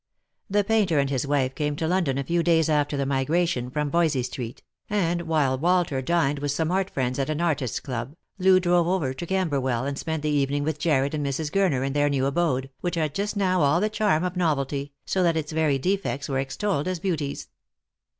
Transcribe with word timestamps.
The 0.49 0.63
painter 0.63 0.97
and 0.97 1.11
his 1.11 1.27
wife 1.27 1.53
came 1.53 1.75
to 1.75 1.87
London 1.87 2.17
a 2.17 2.23
few 2.23 2.41
days 2.41 2.69
after 2.69 2.97
the 2.97 3.05
migration 3.05 3.69
from 3.69 3.91
Voysey 3.91 4.23
street; 4.23 4.63
and 4.89 5.21
while 5.21 5.59
Walter 5.59 6.01
dined 6.01 6.39
with 6.39 6.49
some 6.49 6.71
art 6.71 6.89
friends 6.89 7.19
at 7.19 7.29
an 7.29 7.39
artists' 7.39 7.79
club, 7.79 8.15
Loo 8.39 8.59
drove 8.59 8.87
over 8.87 9.13
to 9.13 9.25
Camberwell, 9.27 9.85
and 9.85 9.99
spent 9.99 10.23
the 10.23 10.29
evening 10.31 10.63
with 10.63 10.79
Jarred 10.79 11.13
and 11.13 11.23
Mrs. 11.23 11.51
Gur 11.51 11.69
ner 11.69 11.83
in 11.83 11.93
their 11.93 12.09
new 12.09 12.25
abode, 12.25 12.71
which 12.81 12.95
had 12.95 13.13
just 13.13 13.37
now 13.37 13.61
all 13.61 13.79
the 13.79 13.89
charm 13.89 14.23
of 14.23 14.35
novelty, 14.35 14.91
so 15.05 15.21
that 15.21 15.37
its 15.37 15.51
very 15.51 15.77
defects 15.77 16.27
were 16.27 16.39
extolled 16.39 16.87
as 16.87 16.97
beauties. 16.99 17.49